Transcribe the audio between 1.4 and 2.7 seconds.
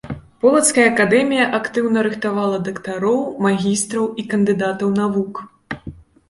актыўна рыхтавала